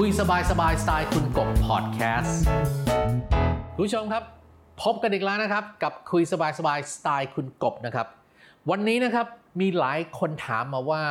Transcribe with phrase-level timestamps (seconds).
[0.00, 2.40] คุยสบายสบายสไตล์คุณกบพอดแคสต์
[3.76, 4.24] ผู้ชมครับ
[4.82, 8.06] พบกันอีกแล้วนะครับ กับคุยสบายสบายสไตล์คุณกบนะครับ
[8.70, 9.26] วันนี้นะครับ
[9.60, 11.02] มีหลายคนถามมาว่า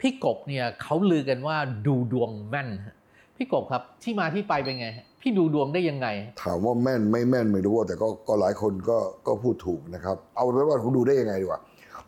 [0.00, 2.68] พี่กบเนี่ยเขาลือกันว่าดูดวงแม่น
[3.36, 4.88] พี่กบครับที่มาที่ไปเป็นไง
[5.20, 6.06] พี่ดูดวงได้ยังไง
[6.42, 11.60] ถามว่าแม่นไม่แม่นไม่รู้แต่ก็ก็หลายคนก็ก็พูดถูกนะครับ เอาเป็นว่าผมดูได้ยังไงดีกว่า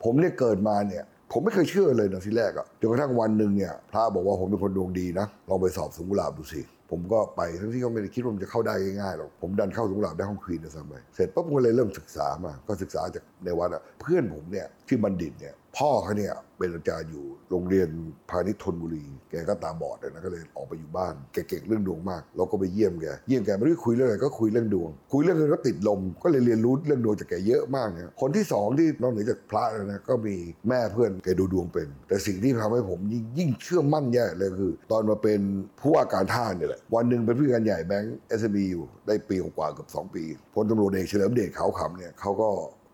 [0.04, 17.88] ผมเนี่ยเกิดมาเนี่ย ผมไม่เคยเชื่อเลยนะทีแรกอะจนกระทั่งวันหนึ่งเนี่ยพระบอกว่าผมเป็นคนดวงดีนะลองไปสอบสงกุหลาบดูสิผมก็ไปทั้งที่ก็ไม่ได้คิดว่ามันจะเข้าได้ง่ายๆหรอกผมดันเข้าสงกุหลาบได้ห้องควีนนะซ้ำไปเสร็จปั๊บผมก็เลยเริ่มศึกษามา ก็ศึกษาจากในวัดอะเพื่อนผมเนี่ยชื่อบัณฑิตเนี่ย พ่อเขาเนี่ยเป็นอาจารย์อยู่โรงเรียน
[18.30, 30.36] พาณิชย์ธนบุรี แกก็ตาบอดเลยนะก็เลยออกไปอยู่บ้าน แกเก่งเรื่องดวงมาก เราก็ไปเยี่ยมแก เยี่ยมแกไม่รู้คุยเรื่องอะไรก็คุยเรื่องดวง คุยเรื่องเงินก็ติดลม ก็เลยเรียนรู้เรื่องดวงจากแกเยอะมากเนี่ยคนที่สองที่นอกเหนือจากพระแล้วนะก็มี
[30.68, 35.40] แม่เพื่อนแกดูดวงเป็น แต่สิ่งที่ทำให้ผมยิ่งยิ่งเชื่อมั่นแย่เลยคือ ตอนมาเป็น
[35.80, 40.24] ผู้ว่าการท่าเนี่ยแหละวันหนึ่งเป็นผู้การใหญ่แบงก์เอสบีอยู่ได้ปีกว่าเกือบสองปี
[40.54, 42.48] พลตำรวจเอกเฉลิมเดชขาวขำเนี่ยเขาก็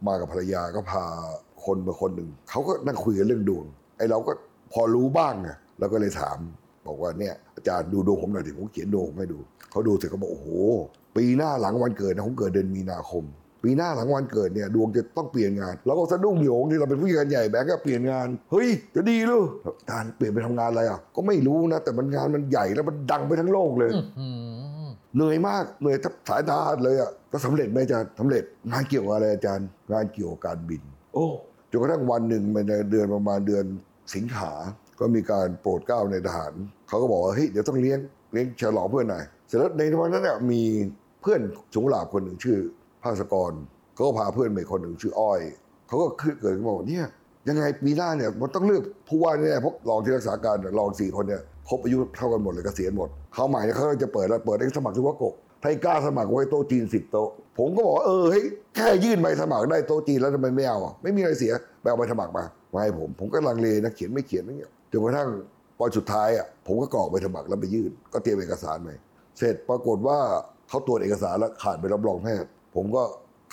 [0.06, 1.06] มากับภรรยาก็พา
[1.66, 3.64] คนมาคนหนึ่งเขาก็นั่งคุยกันเรื่องดวง
[3.98, 4.32] ไอ้เราก็
[4.72, 5.48] พอรู้บ้างไง
[5.78, 6.38] เราก็เลยถาม
[6.86, 9.38] บอกว่าเนี่ยอาจารย์ดูดวงผมหน่อยดิผมเขียนดวงผมให้ดู
[9.70, 10.48] เขาดูเสร็จเขาบอกโอ้โห
[11.16, 13.24] ปีหน้าหลังวันเกิดนะผมเกิดเดือนมีนาคม
[13.62, 24.28] ปีหน้าหลังวันเกิดเนี่ยดวงจะต้องเปลี่ยนงานเราก็สะดุ้งโยงที่เราเป็นผู้จัดการใหญ่แบงก์ก็เปลี่ยนงานเฮ้ยจะดีหรืออาจารย์เปลี่ยนไปทำงานอะไรอะก็ไม่รู้นะ แต่มันงานมันใหญ่แล้วมันดังไปทั้งโลกเลยอื
[24.84, 30.82] มเหนื่อยมากเหนื่อยทับสายตาเลยอะก็สำเร็จไหมอาจารย์สำเร็จงานเกี่ยวกับอะไรอาจารย์งานเกี่ยวกับการบิน
[31.14, 31.26] โอ้
[31.74, 33.64] จนกระทั่งวันหนึ่งในเดือนประมาณเดือน
[34.14, 34.52] สิงหา
[35.00, 36.52] ก็มีการโปรดเกล้าในทหาร
[36.88, 37.98] เขาก็บอกว่าเฮ้ยเดี๋ยวต้องเลี้ยง
[38.32, 40.62] เลี้ยงฉลองเพื่อนหน่อยเสร็จแล้วในวันนั้นเนี่ยมี
[41.22, 41.40] เพื่อน
[41.74, 42.58] สงหลาบคนหนึ่งชื่อ
[43.02, 43.52] ภาสกร
[43.94, 45.40] เขาก็พาเพื่อนไปคนหนึ่งชื่ออ้อย
[45.88, 47.06] เขาก็ขึ้นเกิดขึ้นมาบอกเนี่ย
[47.48, 58.44] ยังไงปีหน้าเนี่ยมันต้องเลือกผู้ว่าแน่เพราะรองที่รักษาการรองสี่คนเนี่ยครบอายุเท่ากันหมดเลยเกษียณหมดเขาใหม่เนี่ยเขาจะเปิดแล้วเปิดให้สมัครทุกกกถ้าให้กล้าสมัครไว้โต๊ะจีนสิบโต๊ะ ผมก็บอกว่าเออเฮ้ย
[58.74, 65.28] แค่ยื่นใบสมัครได้โต๊ะจีนแล้วทำไมไม่เอาอะไม่มีอะไรเสียไปเอาใบสมัครมามาให้ผมผมก็ลังเลนะเขียนไม่เขียนอะไรเงี้ยจนกระทั่ง
[65.78, 68.90] พอสุดท้ายอะผมก็กรอกใบสมัครแล้วไปยื่น ก็เตรียมเอกสารไป
[69.38, 70.18] เสร็จปรากฏว่า
[70.68, 73.02] เขาตรวจเอกสารแล้วขาดใบรับรองแพทย์ผมก็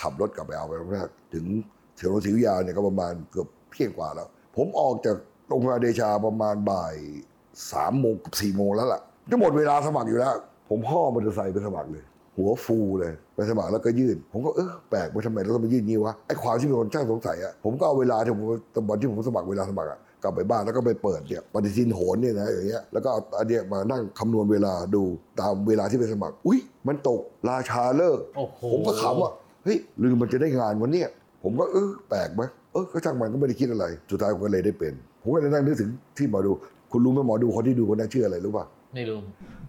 [0.02, 1.46] ขับรถกลับไปเอาใบรับรองแพทย์ถึง
[1.96, 5.16] เถียวศรีวิยาเนี่ยก็ประมาณเกือบเที่ยงกว่าแล้ว ผมออกจาก
[5.48, 6.96] โรงพยาบาลเดชาประมาณบ่าย
[7.72, 9.02] สามโมงกับสี่โมงแล้วล่ะ
[9.32, 10.36] จะหมดเวลาสมัครอยู่แล้ว
[10.70, 12.04] ผมห่อมอเตอร์ไซค์ไปสมัครเลย
[12.38, 18.46] หัวฟูเลยไปสมัครแล้วก็ยื่น ผมก็เออแปลกไปทำไมเราต้องมายื่นงี้วะไอ้ความที่มีคนช่างสงสัยอะผมก็เอาเวลาที่ผม
[18.90, 25.04] ตอนที่ผมสมัครเวลาสมัครอะกลับไปบ้านแล้วก็ไปเปิดเนี่ยปฏิทินโหนเนี่ยนะอย่างเงี้ยแล้วก็เอาอันเนี้ยมานั่งคำนวณเวลาดู
[25.40, 29.32] ตามเวลาที่ไปสมัคร อุ้ยมันตกราชาเลิกโอ้โหผมก็ขำว่า
[29.64, 31.10] เฮ้ยหรือมันจะได้งานวันเนี้ย
[31.44, 32.42] ผมก็เออแปลกไหม
[32.74, 36.52] เออก็ช่างมันก็ไม่ได้คิดอะไร สุดท้ายผมก็เลยได้เป็น ผมก็เลยนั่งนึกถึงที่หมอดู
[36.92, 38.66] คุณรู้ไหมหมอดูคนที่ดูคนนั้นชื่ออะไรรู้ป่ะ
[38.96, 39.20] ไม่รู้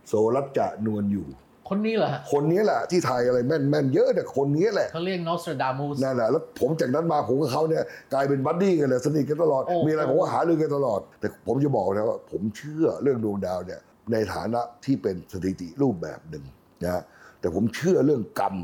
[0.08, 1.26] โสรัจจะนวลอยู่
[1.72, 13.80] คนนี้เหรอฮะคนนี้แหละที่ไทยอะไรแม่นแม่นเยอะเนี่ยคนนี้แหละเขาเรียกนอสตราดามูสนั่นแหละแล้วผมจากนั้นมาผมกับเขาเนี่ยกลายเป็นบัดดี้กันเลยสนิทกันตลอดโอ้โหมีอะไรผมก็หาเรื่องกันตลอด แต่ผมจะบอกนะว่า ผมเชื่อเรื่องดวงดาวเนี่ย
[14.12, 16.44] ในฐานะที่เป็นสถิติรูปแบบหนึ่ง
[16.84, 17.02] นะ
[17.40, 18.56] แต่ผมเชื่อเรื่องกรรม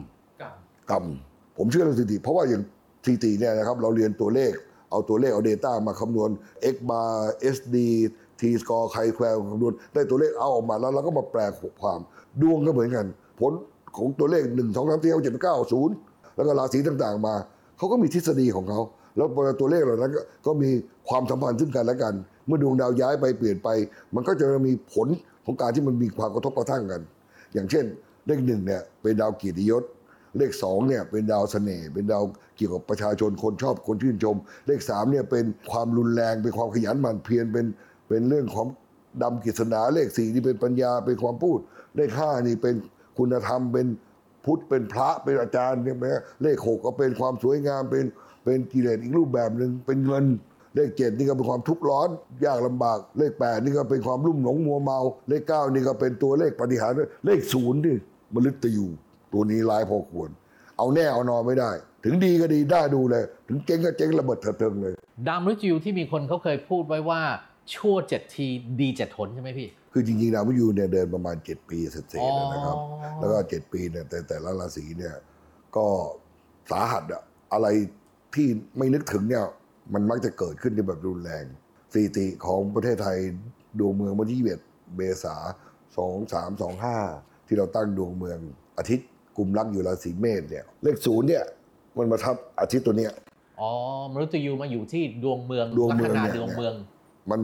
[0.43, 0.53] กับ
[0.91, 1.05] กรรม
[1.59, 2.63] ผมเชื่อเรื่องสถิติ เพราะว่าอย่าง
[3.05, 4.53] สถิติเนี่ยนะครับเราเรียนตัวเลข
[4.91, 6.31] เอาตัวเลขเอา Data มาคำนวณ
[6.75, 7.13] x bar
[7.55, 7.77] sd
[8.41, 11.41] t score ใครแควคำนวณได้ตัวเลขเอาออกมาแล้วเราก็มาแปล
[11.83, 12.01] ความ
[12.43, 13.07] ดวงก็เหมือนกัน
[13.41, 13.53] ผล
[13.97, 15.53] ของตัวเลข1 2 3 4 5 7 9
[15.93, 17.35] 0แล้วก็ราศีต่างๆมา
[17.79, 18.81] เขาก็มีทฤษฎีของเขา
[19.17, 19.29] แล้ว
[19.61, 20.71] ตัวเลขเหล่านั้นก็ก็มี
[21.09, 22.15] ความสัมพันธ์ซึ่งกันและกัน
[22.47, 23.69] เมื่อดวงดาวย้ายไปเปลี่ยนไป
[24.15, 25.09] มันก็จะมีผล
[25.45, 27.01] ของการที่มันมีความกระทบกระทั่งกัน
[27.55, 27.85] อย่างเช่น
[28.27, 29.85] เลขหนึ่งเนี่ยเป็นดาวเกียรติยศ
[30.39, 32.25] เลขสองเนี่ยเป็นดาวเสน่ห์เป็นดาว
[32.57, 37.67] เกี่ยวกับประชาชนคนชอบคนชื่นชม เลขสามเนี่ยเป็นความรุนแรงเป็นความขยันหมั่นเพียรเป็น
[38.09, 38.67] เป็นเรื่องของ
[39.23, 41.59] ดำกิษณาเลขสี่นี่เป็นปัญญาเป็นความพูด
[41.97, 42.75] เลขห้านี่เป็น
[43.19, 43.87] คุณธรรมเป็น
[44.45, 46.07] พุทธเป็นพระเป็นอาจารย์เนี่ไหม
[46.43, 48.05] เลขหกก็เป็นความสวยงามเป็น
[48.45, 50.25] เป็นกิเลสอีกรูปแบบหนึ่งเป็นเงิน
[50.75, 52.09] เลขเจ็ดนี่ก็เป็นความทุกข์ร้อน
[52.45, 54.99] ยากลำบาก เลขแปดนี่ก็เป็นความรุ่มหลงมัวเมา
[55.29, 56.93] เลขเก้านี่ก็เป็นตัวเลขปฏิหาร
[57.27, 57.97] เลขศูนย์นี่
[58.35, 58.87] มฤตยู
[59.33, 60.31] ตัวนี้ร้ายพอควร
[60.79, 61.71] เอาแน่เอานอนไม่ได้
[62.05, 64.93] ถึงดีก็ดีได้ดูเลย ถึงเจ๊งก็เจ๊งระเบิดเถิดเทิงเลย
[65.27, 67.23] ดามฤจิวที่มีคนเขาเคยพูดไว้ว่า
[67.75, 68.47] ชั่วเจ็ดที
[68.81, 75.15] ดีเจ็ดหนใช่ไหมพี่ คือจริงๆดาวมฤตยูเนี่ยเดินประมาณ7ปีเสร็จๆนะครับอ๋อแล้วก็7ปีเนี่ยแต่แต่ละราศีเนี่ย
[75.77, 75.87] ก็
[76.71, 77.23] สาหัสอะ
[77.53, 77.67] อะไร
[78.35, 79.45] ที่ไม่นึกถึงเนี่ย
[79.95, 81.45] มันมักจะเกิดขึ้นในแบบรุนแรง
[81.93, 83.19] สถิติของประเทศไทย
[83.79, 84.41] ดวงเมืองวันที่
[84.71, 85.37] 21เมษา
[86.67, 88.39] 2325 ที่เราตั้งดวงเมือง
[88.79, 91.45] อาทิตย์กลุ่มรักอยู่ราศีเมษเนี่ย เลขศูนย์เนี่ย
[91.99, 93.13] มันมาทับอาทิตย์ตัวเนี้ย
[93.61, 93.71] อ๋อ
[94.13, 96.75] มฤตยูมาอยู่ที่ดวงเมืองดวงเมืองลัคนาเนี่ยดวงเมือง
[97.31, 97.41] มัน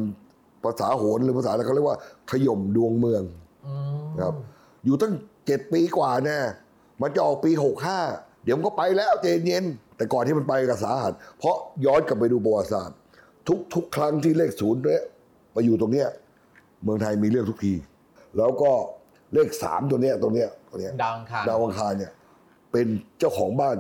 [0.64, 1.98] ภาษาโหรหรือภาษาอะไรเขาเรียกว่า
[2.31, 3.22] ขย่มดวงเมือง
[3.66, 4.34] อืมครับ
[4.84, 5.14] อยู่ตั้ง
[5.46, 6.38] เจ็ดปีกว่าแน่
[7.02, 8.00] มันจะออกปีหกห้า
[8.44, 9.64] เดี๋ยวมันก็ไปแล้วใจเย็น
[9.96, 12.98] แต่ก่อนที่มันไปกับสาหัส เพราะย้อนกลับไปดูประวัติศาสตร์
[13.48, 15.02] ทุกทุกครั้งที่เลขศูนย์เนี่ย
[15.54, 16.08] มาอยู่ตรงเนี้ย
[16.82, 17.75] เมืองไทยมีเรื่องทุกที
[18.36, 18.72] แล้วก็
[19.34, 22.12] เลขสามตัวเนี้ยตัวเนี้ยตัวเนี้ยดาวอังคารดาวอังคารเนี่ย
[22.72, 22.86] เป็น
[23.19, 23.76] เจ้าของบ้าน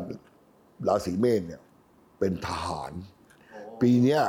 [0.88, 1.60] ราศีเมษเนี่ย
[2.18, 2.92] เป็นทหาร
[3.80, 4.22] ปีเนี้ย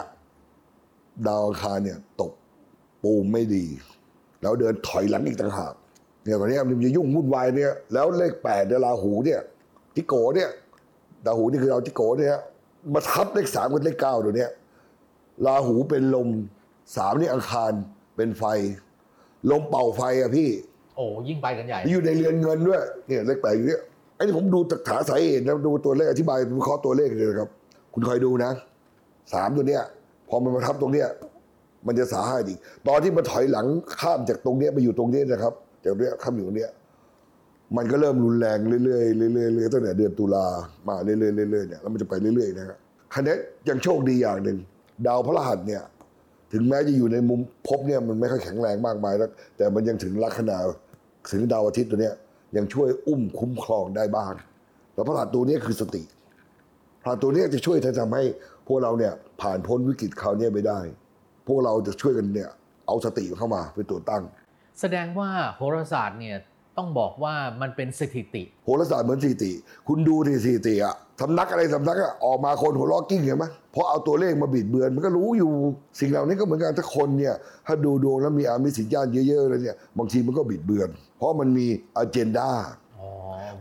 [1.28, 2.32] ดาวอังคารเนี่ยตก
[3.04, 3.66] ปูมไม่ดี
[4.42, 5.74] แล้วเดินถอยหลังอีกต่างหาก
[6.24, 9.40] เนี่ยตอนเนี้ยมันจะยุ่งวุ่นวายเนี่ยแล้วเลขแปดเดยวราหูเนี่ย
[9.96, 10.50] ทิโกเนี่ย
[11.26, 12.40] ราหูนี่คือเอาทิโกเนี่ย
[12.94, 14.52] มาทับเลขสามกับเลขเก้าตัวเนี้ย
[15.46, 16.30] ราหูเป็นลม
[16.98, 17.72] สามนี่อังคาร
[18.16, 18.44] เป็นไฟ
[19.52, 20.50] ลมเป่าไฟอะพี่
[20.96, 23.82] โอ้ยิ่งไปกันใหญ่ อยู่ในเรือนเงินด้วยเนี่ยเลขแปดอยู่เนี่ย
[24.16, 27.50] ไอ้นี่ผมดูจากฐานสาเหตุนะดูตัวเลขอธิบายวิเคราะห์ตัวเลขเลยนะครับ
[27.94, 28.52] คุณคอยดูนะ
[29.34, 29.84] สามตัวเนี้ย
[30.30, 31.08] พอมันมาทับตรงเนี้ย
[31.88, 33.66] มันจะสาหัสอีก ตอนที่มันถอยหลัง
[34.00, 36.72] ข้ามจากตรงเนี้ยไปอยู่ตรงนี้นะครับจากเนี้ยข้ามอยู่ตรงเนี้ย
[37.78, 40.46] มันก็เริ่มรุนแรงเรื่อยๆเรื่อยๆเรื่อยๆตั้งแต่เดือนตุลา
[40.88, 41.16] มาเรื่อ
[41.48, 42.78] ยๆเรื่อยๆเนี่ยแล้วมันจะไปเรื่อยๆนะครับ
[43.14, 43.36] คันนี้
[43.70, 44.58] ยังโชคดีอย่างหนึ่ง
[45.08, 45.82] ดาวพระรหัสเนี่ย
[46.54, 50.58] ถึงแม้จะอยู่ในมุมภพเนี่ยมันไม่ค่อยแข็งแรงมากมายแล้วแต่มันยังถึงลัคนา
[51.32, 52.16] ถึงดาวอาทิตย์ตัวเนี้ย
[52.56, 54.34] ยังช่วยอุ้มคุ้มครองได้บ้าง
[54.94, 56.04] แล้วพระรหัสตัวเนี้ยคือสติ
[57.04, 58.24] พระรหัสตัวเนี้ยจะช่วยทำให้
[58.68, 60.80] พวกเราเนี่ยผ่านพ้นวิกฤตคราวเนี้ยไปได้
[61.48, 62.50] พวกเราจะช่วยกันเนี่ย
[62.88, 64.24] เอาสติเข้ามาเป็นตัวตั้ง
[64.80, 66.38] แสดงว่าโหราศาสตร์เนี่ย
[66.78, 69.52] ต้องบอกว่ามันเป็นสถิติ โหราศาสตร์เหมือนสถิติ
[69.88, 75.52] คุณดูที่สถิติอะสำนักอะไรสำนักอะออกมาคนหัวล้อกิ้งเห็นไหมเพราะเอาตัวเลขมาบิดเบือน มันก็รู้อยู่
[76.00, 77.36] สิ่งเหล่านี้ก็เหมือนกันถ้าคนเนี่ย
[77.68, 82.50] ถ้าดูดวงแล้วมีอามิสิญญาณเยอะๆเลยเนี่ยบางทีมันก็บิดเบือน เพราะมันมีอเจนดา
[83.00, 83.10] อ๋อ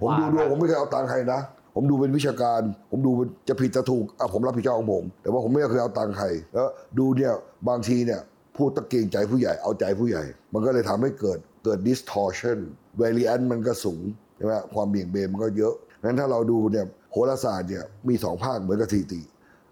[0.00, 1.40] ผมดูดวงผมไม่เคยเอาตังค์ใครนะ
[1.74, 2.60] ผมดูเป็นวิชาการ
[2.90, 6.68] ผมดูเป็นจะผิดจะถูกอะผมรับผิดชอบของผม แต่ว่าผมไม่เคยเอาตังค์ใครแล้ว
[6.98, 7.32] ดูเนี่ย
[7.68, 8.20] บางทีเนี่ย
[8.56, 10.22] พูดตะเกียงใจผู้ใหญ่เอาใจผู้ใหญ่
[10.52, 12.58] มันก็เลยทำให้เกิดเกิด distortion
[13.00, 14.00] variance มันก็สูง
[14.36, 19.22] ใช่ไหมความเบี่ยงเบนมันก็เยอะงั้นถ้าเราดูเนี่ยโหราศาสตร์เนี่ยมีสองภาคเหมือนกับสถิติ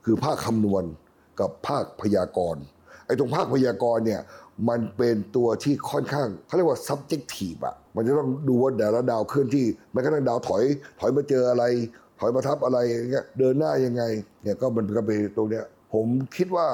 [0.05, 0.85] คือภาคคำนวณ
[1.41, 2.63] กับภาคพยากรณ์
[3.13, 4.21] อ้ตรงภาคพยากรณ์เนี่ย
[4.69, 10.65] มันเป็นตัวที่ค่อนข้างเขาเรียกว่า subjective อะมันจะต้องดูว่าแต่ละดาวเคลื่อนที่แม้กระทั่งดาวถอย
[11.01, 11.65] ถอยมาเจออะไร
[12.21, 14.03] ถอยมาทับอะไรอย่างเงี้ยเดินหน้ายังไง
[14.43, 16.07] เนี่ยก็มันก็ไปตรงเนี้ยผม
[16.37, 16.67] คิดว่า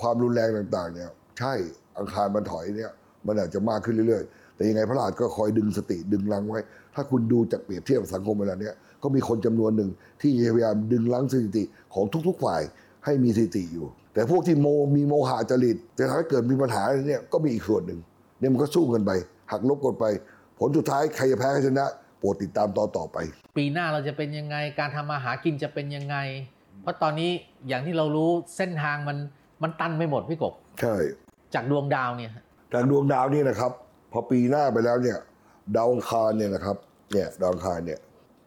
[0.00, 1.52] ความรุนแรงต่างๆ เนี่ย ใช่
[1.98, 2.90] อังคารมันถอยเนี่ย
[3.26, 6.60] มันอาจจะมากขึ้นเรื่อยๆ แต่ยังไงพระราชก็คอยดึงสติดึงลังไว้
[6.94, 9.90] ถ้าคุณดูจากเปรียบเทียบสังคมเวลาเนี้ยก็มีคนจำนวนหนึ่ง
[10.20, 12.62] ที่พยายามดึงลังสถิติของทุก ๆ ฝ่าย
[13.04, 14.66] ให้มีสถิติอยู่ แต่พวกที่โม
[14.96, 18.00] มีโมหะจริตจะทำให้เกิดมีปัญหาเนี่ยก็มีอีกส่วนหนึ่ง
[18.38, 19.10] เนี่ยมันก็สู้กันไป
[19.50, 20.04] หักลบกันไป
[20.58, 21.86] ผลสุดท้ายใครจะแพ้ใครชนะ
[22.18, 23.16] โปรดติดตามตอนต่อไป
[23.58, 26.16] ปีหน้าเราจะเป็นยังไงการทำมาหากินจะเป็นยังไง
[26.82, 27.30] เพราะตอนนี้
[27.68, 29.18] อย่างที่เรารู้เส้นทางมัน
[29.62, 30.94] มันตันไปหมดพี่กบใช่
[31.54, 32.30] จากดวงดาวเนี่ย
[32.72, 33.72] จากดวงดาวนี่นะครับ
[34.12, 35.18] พอปีหน้าไปแล้วเนี่ย
[35.76, 36.76] ดาวอังคารเนี่ยนะครับ
[37.12, 37.98] เนี่ยดาวอังคารเนี่ย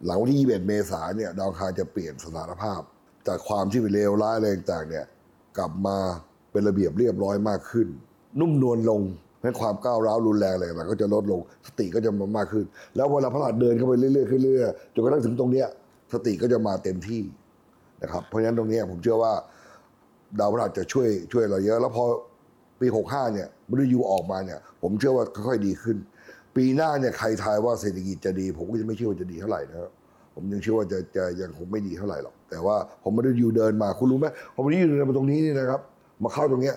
[0.06, 2.81] หลังวันที่21เมษายนเนี่ยดาวอังคารจะเปลี่ยนสถานภาพ
[3.27, 5.06] จากความที่เป็นเลวร้ายอะไรต่างๆเนี่ย
[5.58, 5.98] กลับมา
[6.52, 7.88] เป็นระเบียบเรียบร้อยมากขึ้น
[8.40, 9.02] นุ่มนวลลง
[9.44, 12.66] นั้ความก้าวร้าวรุนแรงอะไรต่างก็จะลดลง สติก็จะมามากขึ้น
[12.96, 15.68] แล้วเวลาพระราชเดินเข้าไปเรื่อยๆขึ้นเรื่อยๆจนกระทั่งถึงตรงเนี้ย
[16.14, 17.22] สติก็จะมาเต็มที่
[18.04, 19.34] นะครับเพราะฉะนั้นตรงนี้ผมเชื่อว่า
[20.40, 22.04] ดาวพฤหัสจะช่วยช่วยเราเยอะ แล้วพอ
[22.82, 25.98] ปี 65 เนี่ยมฤยูออกมาเนี่ย ผมเชื่อว่าค่อยๆดีขึ้น
[26.56, 29.92] ปีหน้าเนี่ยใครทายว่าเศรษฐกิจจะดี ผมก็จะไม่เชื่อว่าจะดีเท่าไหร่นะครับ
[30.36, 35.81] ผมยังเชื่อว่าจะจะยังคงไม่ดีเท่าไหร่หรอก แต่ว่าผมมฤตยูเดินมาคุณรู้ไหมผมมฤตยูเดินมาตรงนี้นี่นะครับ
[36.24, 36.75] มาเข้าตรงเนี้ย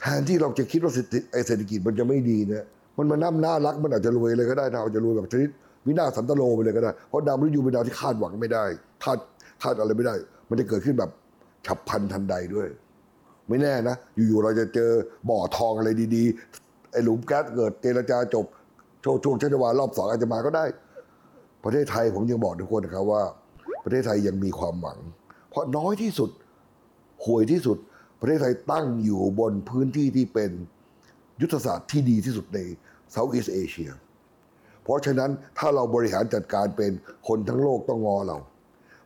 [0.00, 2.64] แทนที่เราจะคิดว่าเศรษฐกิจมันจะไม่ดีเนี่ย
[2.98, 5.48] มันมาน้ำหน้ารักมันอาจจะรวยเลยก็ได้นะอาจจะรวยแบบชนิด
[5.86, 8.64] วินาศสันตโลไปเลยก็ได้ เพราะดาวมฤตยูเป็นดาวที่คาดหวังไม่ได้
[9.04, 9.18] คาด
[9.62, 10.14] คาดอะไรไม่ได้
[10.48, 11.10] มันจะเกิดขึ้นแบบ
[11.66, 12.68] ฉับพลันทันใดด้วย
[13.48, 13.96] ไม่แน่นะ
[14.28, 14.90] อยู่ๆเราจะเจอ
[15.28, 18.44] บ่อทองอะไรดีๆไอ้หลุมแก๊สเกิดเจรจาจบ
[19.02, 20.64] โชว์ช่วงชัชวาลรอบสองอาจจะมาก็ได้
[21.64, 23.22] ประเทศไทยผมยังบอกทุกคนนะครับว่า
[23.86, 24.98] ประเทศไทยยังมีความหวัง
[25.50, 26.30] เพราะน้อยที่สุด
[27.24, 27.78] ห่วยที่สุด
[28.20, 30.50] ประเทศไทยตั้งอยู่บนพื้นที่ที่เป็น
[31.40, 32.58] ยุทธศาสตร์ที่ดีที่สุดใน
[33.10, 33.90] เซาท์อีสเอเชีย
[34.82, 36.92] เพราะฉะนั้นถ้าเราบริหารจัดการเป็น
[37.28, 38.38] คนทั้งโลกต้องงอเรา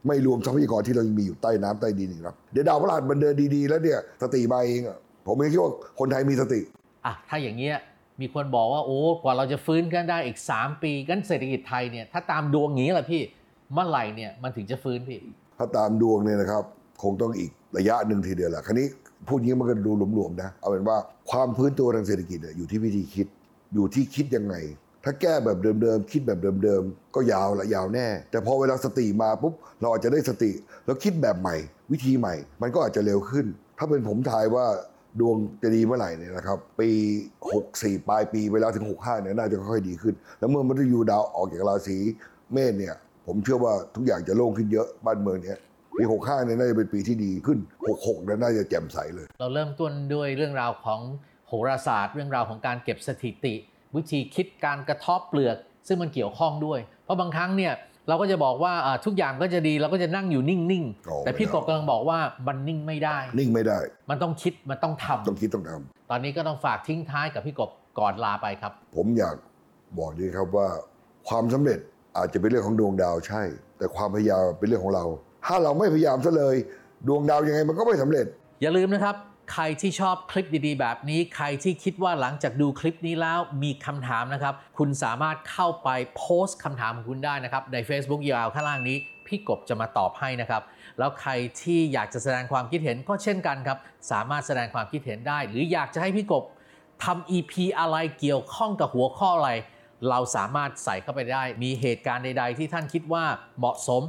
[0.06, 4.80] ไม่รวมทรัพยากรที่เรายังมีอยู่ใต้น้ำใต้ดินอีกครับ เดี๋ยวดาวพฤหัสมันเดินดีๆ แล้วเนี่ยสติมาเอง
[5.26, 6.60] ผมไม่คิดว่าคนไทยมีสติ
[7.04, 7.76] อะถ้าอย่างเงี้ย
[8.20, 13.22] มีคนบอกว่าโอ้กว่าเราจะฟื้นกันได้อีก 3 ปีกันเศรษฐกิจไทยเนี่ยถ้าตามดวงงี้แหละพี่
[13.74, 15.20] เมื่อไหร่เนี่ยมันถึงจะฟื้นพี่
[15.58, 16.62] ถ้าตามดวงเนี่ยนะครับ
[17.02, 18.86] คงต้องอีกระยะหนึ่งทีเดียวแหละคราวนี้
[19.28, 20.96] พูดงี้มันก็ดูหลวมๆนะ เอาเป็นว่า
[21.30, 23.26] ความพื้นตัวทางเศรษฐกิจอยู่ที่วิธีคิด
[23.74, 24.54] อยู่ที่คิดยังไง
[25.04, 30.50] ถ้าแก้แบบเดิมๆคิดแบบเดิมๆก็ยาวละยาวแน่ แต่พอเวลาสติมาปุ๊บเราอาจจะได้สติ
[30.84, 31.56] แล้วคิดแบบใหม่
[31.92, 33.46] วิธีใหม่ มันก็อาจจะเร็วขึ้น
[33.78, 34.66] ถ้าเป็นผมทายว่า
[35.20, 36.88] ดวงจะดีเมื่อไหร่เนี่ยนะครับ ปี
[37.48, 41.98] 64 ปลายปีไปแล้วถึง 65เนี่ยน่าจะค่อยๆดีขึ้น แล้วเมื่อมฤตยูดาวออกจากราศี
[42.52, 42.94] เมษเนี่ย
[43.32, 45.58] ผมเชื่อว่าทุกอย่างจะโล่งขึ้นเยอะบ้านเมืองเนี่ย
[45.98, 47.58] ปี65เนี่ยน่าจะเป็นปีที่ดีขึ้น
[47.92, 51.00] 66เนี่ยน่าจะแจ่มใสเลย เราเริ่มต้นด้วยเรื่องราวของ
[51.48, 53.54] โหราศาสตร์ เรื่องราวของการเก็บสถิติ
[53.96, 55.56] วิธีคิดการกระเทบเปลือก
[55.86, 57.72] ซึ่งมันเกี่ยวข้องด้วย เพราะบางครั้งเนี่ย
[58.08, 63.78] เราก็จะบอกว่าอ่าทุกอย่างก็จะดีเราก็จะนั่งอยู่นิ่งอ๋อๆแต่พี่ไม่ได้กบกำลังบอกว่ามันนิ่งไม่ได้ นิ่งไม่ได้
[64.10, 69.36] มันต้องคิดมันต้องทำต้องคิดต้องทำตอนนี้ก็ต้องฝากทิ้งท้ายกับพี่กบก่อนลาไปครับ ผมอยาก
[69.98, 70.68] บอกดีครับว่า
[71.28, 71.80] ความสำเร็จ
[72.16, 73.42] อาจจะเป็นเรื่องของดวงดาวใช่
[73.78, 75.04] แต่ความพยายามเป็นเรื่องของเรา
[75.46, 76.56] ถ้าเราไม่พยายามซะเลย
[77.08, 78.26] ดวงดาวยังไงมันก็ไม่สำเร็จ
[78.60, 79.16] อย่าลืมนะครับ
[79.52, 90.62] ใครที่ชอบคลิปดีๆ แบบนี้ ใครที่คิดว่าหลังจากดูคลิปนี้แล้วมีคำถามนะครับ คุณสามารถเข้าไปโพสต์คำถามของคุณได้นะครับ ใน Facebook ยาวข้างล่างนี้ พี่กบจะมาตอบให้นะครับ
[90.98, 93.78] แล้วใครที่อยากจะแสดงความคิดเห็นก็เช่นกันครับ
[94.10, 96.44] สามารถแสดงความคิดเห็นได้ หรืออยากจะให้พี่กบ
[97.04, 99.50] ทำ EP อะไรเกี่ยวข้องกับหัวข้ออะไร
[100.08, 103.24] เราสามารถใส่เข้าไปได้ มีเหตุการณ์ใด ๆ ที่ท่านคิดว่า
[103.58, 104.02] เหมาะสม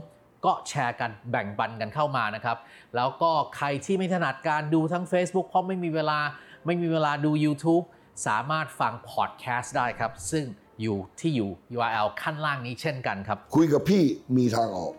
[0.45, 2.57] ก็แชร์กันแบ่งปันกันเข้ามานะครับ
[2.95, 6.19] แล้วก็ใครที่ไม่ถนัดการดูทั้ง Facebook เพราะไม่มีเวลา
[6.65, 7.83] ไม่มีเวลาดู YouTube
[8.27, 10.45] สามารถฟังพอดแคสต์ได้ครับ ซึ่ง
[10.81, 14.03] อยู่ที่อยู่ URL ขั้นล่างนี้เช่นกันครับ คุยกับพี่
[14.37, 14.93] มีทางออก